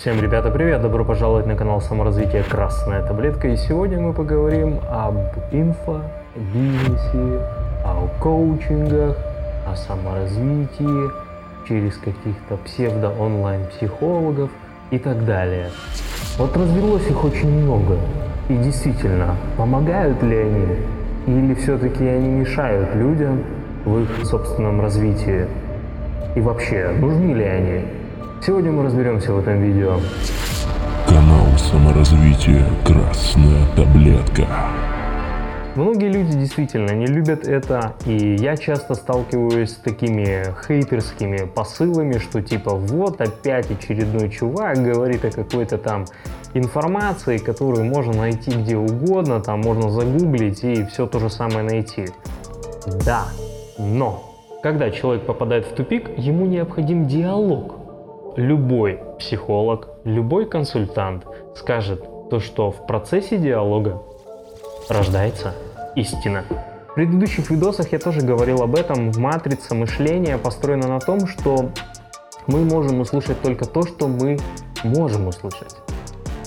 [0.00, 0.80] Всем, ребята, привет!
[0.80, 3.48] Добро пожаловать на канал саморазвития «Красная таблетка».
[3.48, 5.16] И сегодня мы поговорим об
[5.52, 6.00] инфо,
[6.34, 7.42] бизнесе,
[7.84, 9.18] о коучингах,
[9.66, 11.10] о саморазвитии
[11.68, 14.48] через каких-то псевдо-онлайн-психологов
[14.90, 15.68] и так далее.
[16.38, 17.98] Вот развелось их очень много.
[18.48, 20.76] И действительно, помогают ли они?
[21.26, 23.44] Или все-таки они мешают людям
[23.84, 25.44] в их собственном развитии?
[26.36, 27.99] И вообще, нужны ли они?
[28.42, 30.00] Сегодня мы разберемся в этом видео.
[31.06, 34.46] Канал саморазвития «Красная таблетка».
[35.74, 42.40] Многие люди действительно не любят это, и я часто сталкиваюсь с такими хейтерскими посылами, что
[42.40, 46.06] типа вот опять очередной чувак говорит о какой-то там
[46.54, 52.06] информации, которую можно найти где угодно, там можно загуглить и все то же самое найти.
[53.04, 53.26] Да,
[53.78, 57.79] но когда человек попадает в тупик, ему необходим диалог
[58.36, 61.24] любой психолог, любой консультант
[61.56, 64.02] скажет то, что в процессе диалога
[64.88, 65.54] рождается
[65.96, 66.44] истина.
[66.88, 69.12] В предыдущих видосах я тоже говорил об этом.
[69.16, 71.70] Матрица мышления построена на том, что
[72.46, 74.38] мы можем услышать только то, что мы
[74.82, 75.76] можем услышать.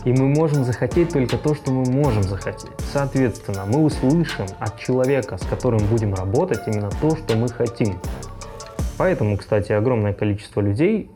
[0.04, 2.72] И мы можем захотеть только то, что мы можем захотеть.
[2.92, 7.98] Соответственно, мы услышим от человека, с которым будем работать, именно то, что мы хотим.
[8.98, 11.10] Поэтому, кстати, огромное количество людей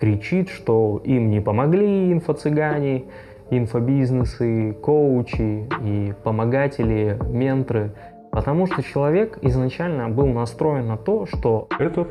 [0.00, 3.04] кричит, что им не помогли инфо-цыгане,
[3.50, 7.92] инфобизнесы, коучи и помогатели, менторы,
[8.32, 12.08] потому что человек изначально был настроен на то, что этот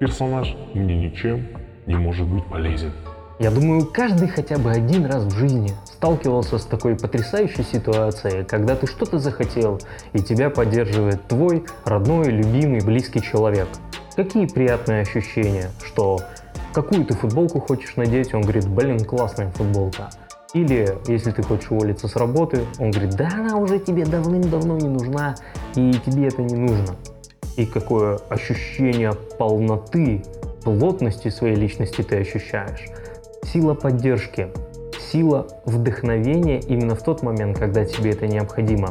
[0.00, 1.46] персонаж мне ничем
[1.86, 2.90] не может быть полезен.
[3.38, 8.76] Я думаю, каждый хотя бы один раз в жизни сталкивался с такой потрясающей ситуацией, когда
[8.76, 9.80] ты что-то захотел,
[10.12, 13.68] и тебя поддерживает твой родной, любимый, близкий человек.
[14.14, 16.18] Какие приятные ощущения, что
[16.72, 20.10] какую ты футболку хочешь надеть, он говорит, блин, классная футболка.
[20.54, 24.88] Или, если ты хочешь уволиться с работы, он говорит, да она уже тебе давным-давно не
[24.88, 25.34] нужна,
[25.76, 26.94] и тебе это не нужно.
[27.56, 30.22] И какое ощущение полноты,
[30.62, 32.86] плотности своей личности ты ощущаешь.
[33.44, 34.48] Сила поддержки,
[35.10, 38.88] сила вдохновения именно в тот момент, когда тебе это необходимо.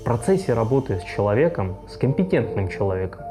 [0.00, 3.21] В процессе работы с человеком, с компетентным человеком,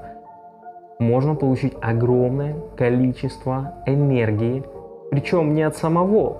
[1.02, 4.64] можно получить огромное количество энергии,
[5.10, 6.38] причем не от самого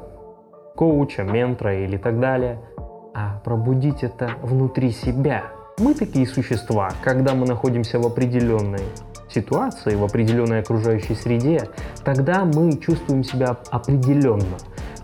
[0.76, 2.60] коуча, ментора или так далее,
[3.14, 5.46] а пробудить это внутри себя.
[5.80, 8.84] Мы такие существа, когда мы находимся в определенной
[9.30, 11.70] ситуации, в определенной окружающей среде,
[12.04, 14.58] тогда мы чувствуем себя определенно.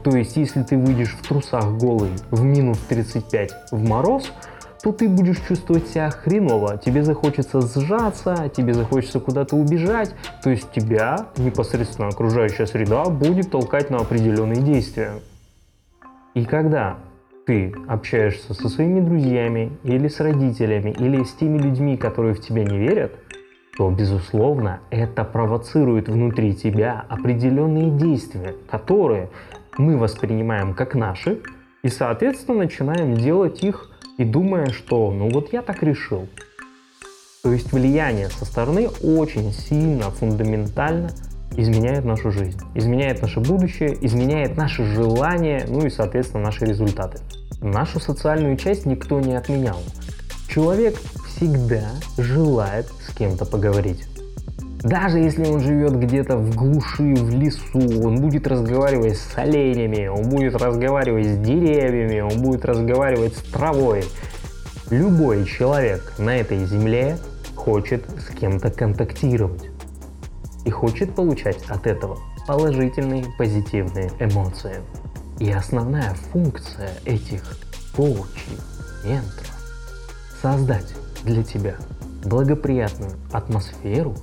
[0.04, 4.32] То есть, если ты выйдешь в трусах голый в минус 35 в мороз,
[4.88, 6.78] то ты будешь чувствовать себя хреново.
[6.78, 10.16] Тебе захочется сжаться, тебе захочется куда-то убежать.
[10.42, 15.12] То есть тебя непосредственно окружающая среда будет толкать на определенные действия.
[16.36, 17.00] И когда
[17.46, 22.64] ты общаешься со своими друзьями или с родителями или с теми людьми, которые в тебя
[22.64, 23.12] не верят,
[23.78, 29.32] то, безусловно, это провоцирует внутри тебя определенные действия, которые
[29.78, 31.40] мы воспринимаем как наши,
[31.84, 36.28] и, соответственно, начинаем делать их и думая, что ну вот я так решил.
[37.44, 41.12] То есть влияние со стороны очень сильно, фундаментально
[41.56, 47.20] изменяет нашу жизнь, изменяет наше будущее, изменяет наши желания, ну и, соответственно, наши результаты.
[47.62, 49.80] Нашу социальную часть никто не отменял.
[50.50, 54.06] Человек всегда желает с кем-то поговорить.
[54.84, 60.30] Даже если он живет где-то в глуши, в лесу, он будет разговаривать с оленями, он
[60.30, 64.06] будет разговаривать с деревьями, он будет разговаривать с травой.
[64.92, 67.18] Любой человек на этой земле
[67.56, 69.70] хочет с кем-то контактировать
[70.64, 74.76] и хочет получать от этого положительные, позитивные эмоции.
[75.40, 77.44] И основная функция этих
[77.96, 78.58] коучей,
[79.04, 79.58] менторов–
[80.42, 81.76] создать для тебя
[82.24, 84.16] благоприятную атмосферу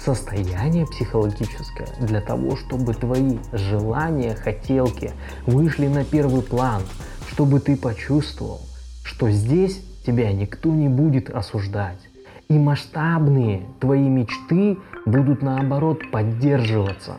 [0.00, 5.12] состояние психологическое для того, чтобы твои желания, хотелки
[5.46, 6.82] вышли на первый план,
[7.30, 8.60] чтобы ты почувствовал,
[9.04, 12.00] что здесь тебя никто не будет осуждать.
[12.48, 17.18] И масштабные твои мечты будут наоборот поддерживаться.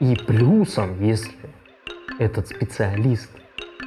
[0.00, 1.32] И плюсом, если
[2.18, 3.30] этот специалист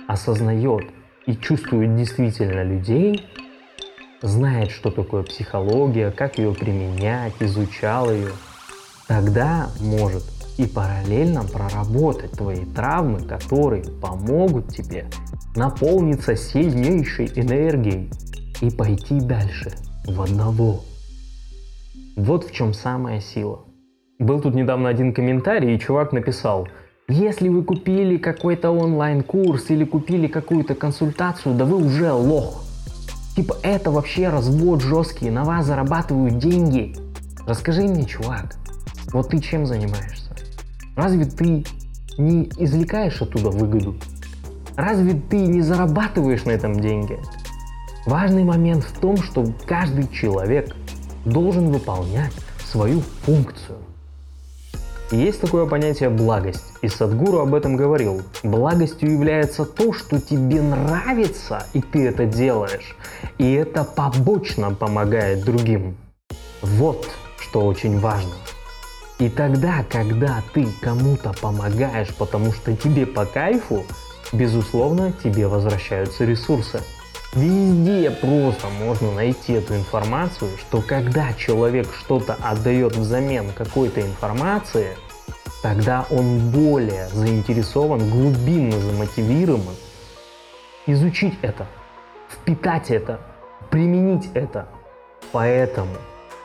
[0.07, 0.85] осознает
[1.25, 3.23] и чувствует действительно людей,
[4.21, 8.31] знает, что такое психология, как ее применять, изучал ее,
[9.07, 10.23] тогда может
[10.57, 15.07] и параллельно проработать твои травмы, которые помогут тебе
[15.55, 18.11] наполниться сильнейшей энергией
[18.61, 19.71] и пойти дальше
[20.05, 20.81] в одного.
[22.15, 23.65] Вот в чем самая сила.
[24.19, 26.67] Был тут недавно один комментарий, и чувак написал,
[27.07, 32.70] Если вы купили какой-то онлайн-курс или купили какую-то консультацию, да вы уже лох.
[33.35, 36.95] Типа это вообще развод жесткий, на вас зарабатывают деньги.
[37.47, 38.55] Расскажи мне, чувак,
[39.13, 40.35] вот ты чем занимаешься?
[40.95, 41.65] Разве ты
[42.17, 43.95] не извлекаешь оттуда выгоду?
[44.75, 47.19] Разве ты не зарабатываешь на этом деньги?
[48.05, 50.75] Важный момент в том, что каждый человек
[51.23, 52.33] должен выполнять
[52.65, 53.77] свою функцию.
[55.11, 58.21] Есть такое понятие благость, и Садгуру об этом говорил.
[58.43, 62.95] Благостью является то, что тебе нравится, и ты это делаешь,
[63.37, 65.97] и это побочно помогает другим.
[66.61, 68.31] Вот что очень важно.
[69.19, 73.83] И тогда, когда ты кому-то помогаешь, потому что тебе по кайфу,
[74.31, 76.81] безусловно, тебе возвращаются ресурсы.
[77.33, 84.97] Везде просто можно найти эту информацию, что когда человек что-то отдает взамен какой-то информации,
[85.63, 89.75] тогда он более заинтересован, глубинно замотивирован
[90.87, 91.67] изучить это,
[92.29, 93.21] впитать это,
[93.69, 94.67] применить это.
[95.31, 95.95] Поэтому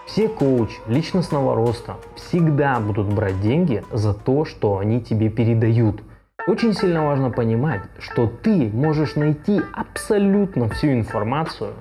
[0.07, 6.01] все коучи личностного роста всегда будут брать деньги за то, что они тебе передают–
[6.47, 11.75] очень сильно важно понимать, что ты можешь найти абсолютно всю информацию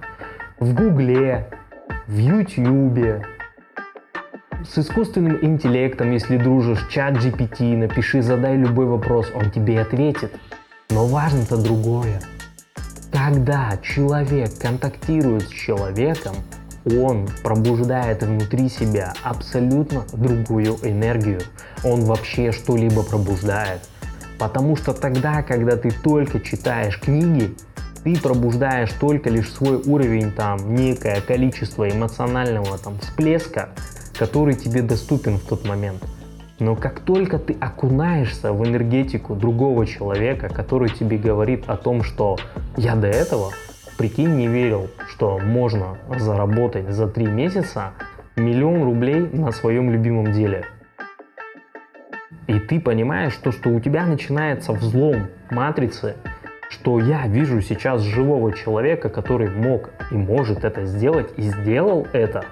[0.59, 1.49] в Гугле,
[2.07, 3.23] в Ютьюбе,
[4.63, 10.33] с искусственным интеллектом, если дружишь, чат GPT, напиши, задай любой вопрос, он тебе ответит.
[10.89, 12.19] Но важно-то другое.
[13.11, 16.35] Когда человек контактирует с человеком,
[16.99, 21.41] он пробуждает внутри себя абсолютно другую энергию.
[21.83, 23.81] Он вообще что-либо пробуждает.
[24.37, 27.55] Потому что тогда, когда ты только читаешь книги,
[28.03, 33.69] ты пробуждаешь только лишь свой уровень, там, некое количество эмоционального там всплеска,
[34.17, 36.03] который тебе доступен в тот момент.
[36.59, 42.37] Но как только ты окунаешься в энергетику другого человека, который тебе говорит о том, что
[42.77, 43.51] я до этого,
[43.97, 47.91] прикинь, не верил, что можно заработать за три месяца
[48.35, 50.65] миллион рублей на своем любимом деле.
[52.67, 56.15] Ты понимаешь то, что у тебя начинается взлом матрицы,
[56.69, 62.45] что я вижу сейчас живого человека, который мог и может это сделать и сделал это.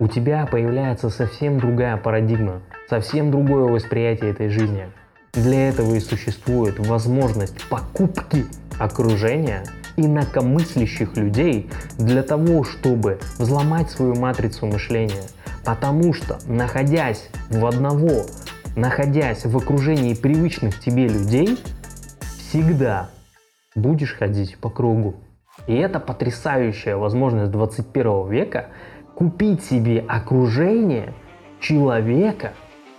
[0.00, 4.88] У тебя появляется совсем другая парадигма, совсем другое восприятие этой жизни.
[5.32, 8.46] Для этого и существует возможность покупки
[8.80, 9.62] окружения
[9.96, 15.22] инакомыслящих людей для того, чтобы взломать свою матрицу мышления.
[15.64, 18.24] Потому что, находясь в одного
[18.76, 21.58] находясь в окружении привычных тебе людей,
[22.38, 23.10] всегда
[23.74, 25.16] будешь ходить по кругу.
[25.66, 28.66] И это потрясающая возможность 21 века
[29.14, 31.14] купить себе окружение
[31.60, 32.52] человека,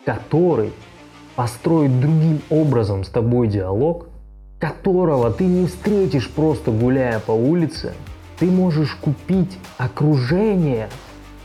[0.05, 0.71] который
[1.35, 4.07] построит другим образом с тобой диалог,
[4.59, 7.93] которого ты не встретишь просто гуляя по улице,
[8.39, 10.89] ты можешь купить окружение,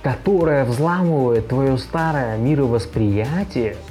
[0.02, 3.76] которое взламывает твое старое мировосприятие–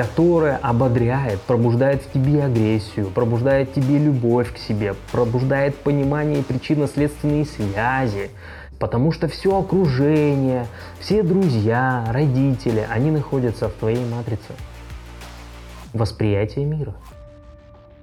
[0.00, 7.44] которая ободряет, пробуждает в тебе агрессию, пробуждает в тебе любовь к себе, пробуждает понимание причинно-следственные
[7.44, 8.30] связи.
[8.78, 10.64] Потому что все окружение,
[11.00, 14.54] все друзья, родители, они находятся в твоей матрице.
[15.92, 16.94] Восприятие мира.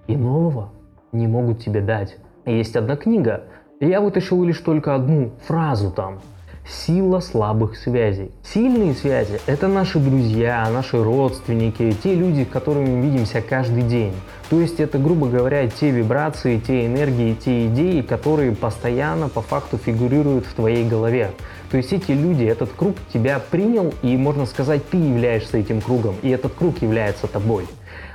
[0.05, 0.69] И нового
[1.11, 2.17] не могут тебе дать.
[2.45, 3.45] Есть одна книга,
[3.79, 6.19] и я вытащил лишь только одну фразу там–
[6.69, 8.31] сила слабых связей.
[8.43, 14.13] Сильные связи– это наши друзья, наши родственники, те люди, с которыми мы видимся каждый день.
[14.49, 19.77] То есть это, грубо говоря, те вибрации, те энергии, те идеи, которые постоянно по факту
[19.77, 21.31] фигурируют в твоей голове.
[21.71, 26.15] То есть эти люди, этот круг тебя принял, и можно сказать, ты являешься этим кругом,
[26.21, 27.65] и этот круг является тобой.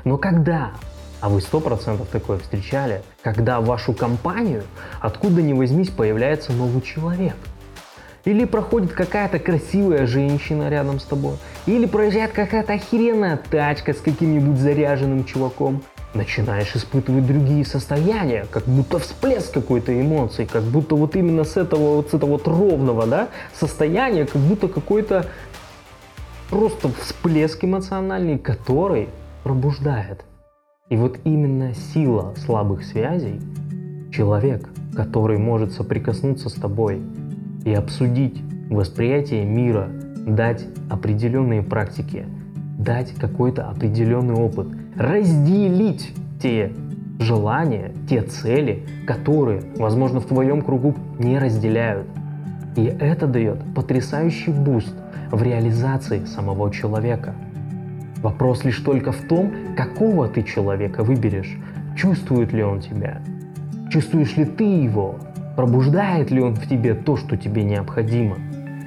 [0.04, 0.72] Но когда
[1.20, 4.64] а вы сто процентов такое встречали, когда в вашу компанию,
[5.00, 7.36] откуда ни возьмись, появляется новый человек–
[8.24, 11.36] или проходит какая-то красивая женщина рядом с тобой.
[11.66, 15.82] Или проезжает какая-то охеренная тачка с каким-нибудь заряженным чуваком.
[16.14, 21.96] Начинаешь испытывать другие состояния, как будто всплеск какой-то эмоций, как будто вот именно с этого
[21.96, 25.26] вот с этого вот ровного, да, состояния, как будто какой-то
[26.50, 29.08] просто всплеск эмоциональный, который
[29.42, 30.22] пробуждает.
[30.90, 33.40] И вот именно сила слабых связей,
[34.12, 37.00] человек, который может соприкоснуться с тобой
[37.64, 39.88] и обсудить восприятие мира,
[40.26, 42.26] дать определенные практики,
[42.78, 46.72] дать какой-то определенный опыт, разделить те
[47.18, 52.06] желания, те цели, которые, возможно, в твоем кругу не разделяют.
[52.76, 54.94] И это дает потрясающий буст
[55.30, 57.34] в реализации самого человека.
[58.22, 61.58] Вопрос лишь только в том, какого ты человека выберешь.
[61.96, 63.20] Чувствует ли он тебя?
[63.90, 65.16] Чувствуешь ли ты его?
[65.56, 68.36] Пробуждает ли он в тебе то, что тебе необходимо?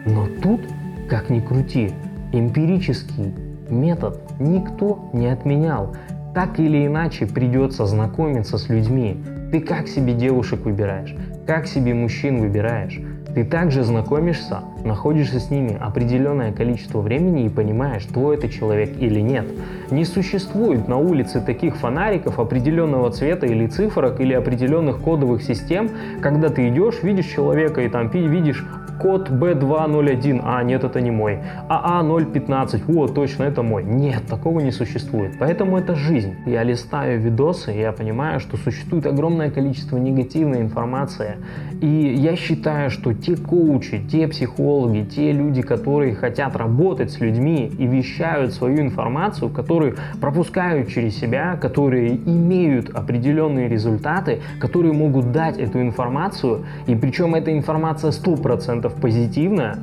[0.05, 0.61] Но тут,
[1.09, 1.91] как ни крути,
[2.31, 3.33] эмпирический
[3.69, 5.95] метод никто не отменял.
[6.33, 9.23] Так или иначе придется знакомиться с людьми.
[9.51, 11.15] Ты как себе девушек выбираешь?
[11.45, 12.99] Как себе мужчин выбираешь?
[13.35, 19.19] Ты также знакомишься, находишься с ними определенное количество времени и понимаешь, твой это человек или
[19.19, 19.45] нет.
[19.91, 25.89] Не существует на улице таких фонариков определенного цвета или цифрок или определенных кодовых систем,
[26.21, 28.65] когда ты идешь, видишь человека и там видишь
[29.01, 31.39] код B201, а нет, это не мой,
[31.69, 33.83] АА015, о, точно, это мой.
[33.83, 35.33] Нет, такого не существует.
[35.39, 36.35] Поэтому это жизнь.
[36.45, 41.35] Я листаю видосы, и я понимаю, что существует огромное количество негативной информации.
[41.81, 47.71] И я считаю, что те коучи, те психологи, те люди, которые хотят работать с людьми
[47.77, 55.57] и вещают свою информацию, которые пропускают через себя, которые имеют определенные результаты, которые могут дать
[55.57, 59.77] эту информацию, и причем эта информация 100% 100% позитивно,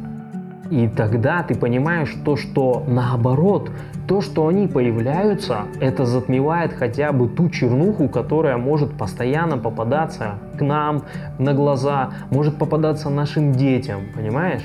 [0.72, 3.70] и тогда ты понимаешь то, что наоборот,
[4.08, 10.62] то, что они появляются, это затмевает хотя бы ту чернуху, которая может постоянно попадаться к
[10.62, 11.02] нам
[11.38, 14.62] на глаза, может попадаться нашим детям, понимаешь?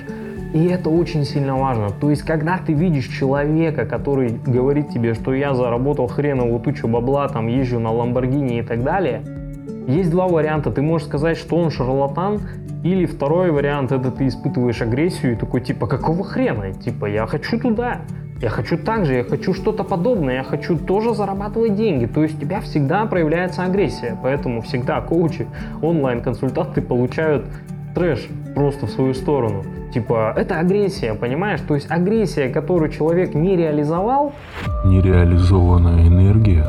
[0.53, 1.89] И это очень сильно важно.
[1.89, 7.27] То есть, когда ты видишь человека, который говорит тебе, что я заработал хреновую тучу бабла,
[7.27, 9.23] там езжу на Ламборгини и так далее,
[9.87, 10.71] есть два варианта.
[10.71, 12.39] Ты можешь сказать, что он шарлатан,
[12.91, 16.73] или второй вариант, это ты испытываешь агрессию и такой, типа, какого хрена?
[16.73, 18.01] Типа, я хочу туда.
[18.41, 22.05] Я хочу так же, я хочу что-то подобное, я хочу тоже зарабатывать деньги.
[22.05, 24.15] То есть у тебя всегда проявляется агрессия.
[24.21, 25.47] Поэтому всегда коучи,
[25.81, 27.45] онлайн-консультанты получают
[27.95, 29.63] трэш просто в свою сторону.
[29.91, 31.61] Типа, это агрессия, понимаешь?
[31.67, 34.33] То есть агрессия, которую человек не реализовал.
[34.85, 36.65] Нереализованная энергия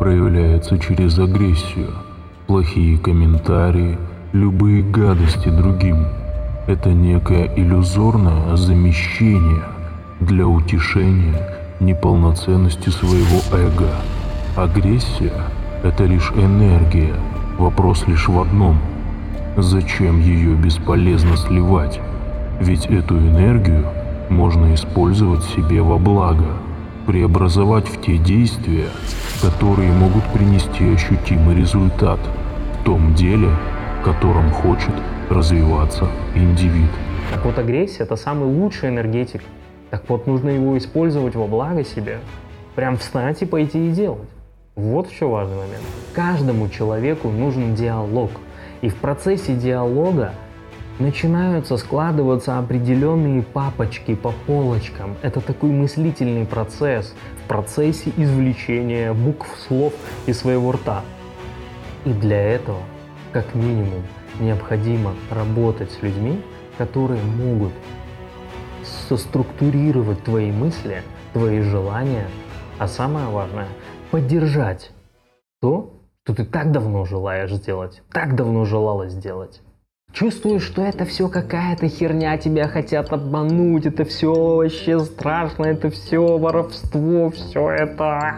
[0.00, 1.90] проявляется через агрессию.
[2.48, 3.96] Плохие комментарии,
[4.36, 6.06] любые гадости другим.
[6.66, 9.62] Это некое иллюзорное замещение
[10.20, 11.40] для утешения
[11.80, 13.90] неполноценности своего эго.
[14.56, 15.32] Агрессия–
[15.82, 17.14] это лишь энергия.
[17.58, 18.78] Вопрос лишь в одном–
[19.56, 22.00] зачем ее бесполезно сливать?
[22.60, 23.86] Ведь эту энергию
[24.28, 26.48] можно использовать себе во благо,
[27.06, 28.88] преобразовать в те действия,
[29.40, 32.18] которые могут принести ощутимый результат
[32.80, 33.50] в том деле,
[34.06, 34.94] котором хочет
[35.28, 36.88] развиваться индивид.
[37.32, 39.42] Так вот, агрессия– это самый лучший энергетик.
[39.90, 42.18] Так вот, нужно его использовать во благо себе.
[42.76, 44.28] Прям встать и пойти и делать.
[44.76, 45.82] Вот еще важный момент.
[46.14, 48.30] Каждому человеку нужен диалог.
[48.80, 50.34] И в процессе диалога
[51.00, 55.16] начинаются складываться определенные папочки по полочкам.
[55.22, 59.94] Это такой мыслительный процесс в процессе извлечения букв, слов
[60.26, 61.02] из своего рта.
[62.04, 62.78] И для этого–
[63.36, 64.02] как минимум
[64.40, 66.42] необходимо работать с людьми,
[66.78, 67.72] которые могут
[69.10, 71.02] соструктурировать твои мысли,
[71.34, 72.28] твои желания,
[72.78, 73.68] а самое важное–
[74.10, 74.90] поддержать
[75.60, 79.60] то, что ты так давно желаешь сделать, так давно желала сделать.
[80.14, 86.38] Чувствуешь, что это все какая-то херня, тебя хотят обмануть, это все вообще страшно, это все
[86.38, 88.34] воровство, все это...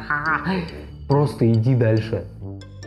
[1.07, 2.25] Просто иди дальше.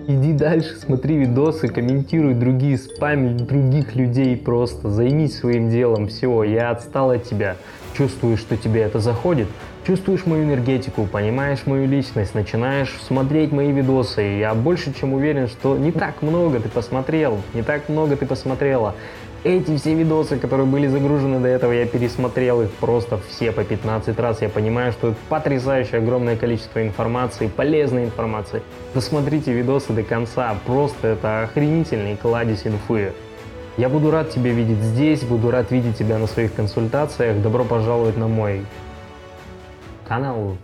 [0.08, 4.90] Иди дальше, смотри видосы, комментируй другие, спами других людей просто.
[4.90, 7.56] Займись своим делом, все, я отстал от тебя.
[7.96, 9.48] Чувствуешь, что тебе это заходит,
[9.86, 14.22] чувствуешь мою энергетику, понимаешь мою личность, начинаешь смотреть мои видосы.
[14.40, 18.96] Я больше чем уверен, что не так много ты посмотрел, не так много ты посмотрела.
[19.44, 24.20] Эти все видосы, которые были загружены до этого, я пересмотрел их просто все по 15
[24.20, 24.44] раз.
[24.44, 28.62] Я понимаю, что это потрясающее огромное количество информации, полезной информации.
[28.94, 33.14] Досмотрите видосы до конца, просто это охренительный кладезь инфы.
[33.78, 37.42] Я буду рад тебя видеть здесь, буду рад видеть тебя на своих консультациях.
[37.42, 38.64] Добро пожаловать на мой
[40.08, 40.56] канал.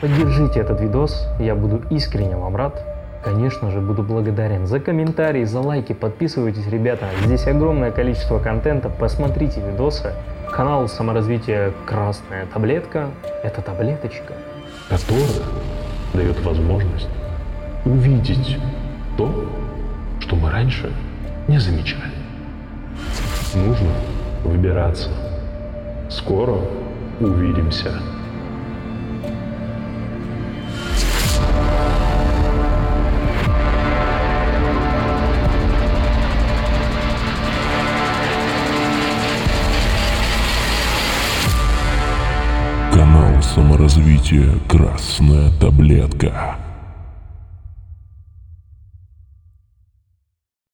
[0.00, 2.95] Поддержите этот видос, я буду искренне вам рад.
[3.26, 7.08] Конечно же, буду благодарен за комментарии, за лайки, подписывайтесь, ребята.
[7.24, 10.12] Здесь огромное количество контента, посмотрите видосы.
[10.52, 13.08] Канал саморазвития «Красная таблетка»—
[13.42, 14.34] это таблеточка.
[14.88, 15.42] Которая
[16.14, 17.08] дает возможность
[17.84, 18.58] увидеть
[19.18, 19.50] то,
[20.20, 20.92] что мы раньше
[21.48, 22.14] не замечали.
[23.56, 23.90] Нужно
[24.44, 25.10] выбираться.
[26.08, 26.60] Скоро
[27.18, 27.90] увидимся.
[43.56, 46.65] Саморазвития «Красная таблетка».